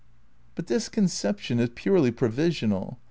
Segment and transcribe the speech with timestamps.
[0.55, 2.97] "'But this conception is purely provisional.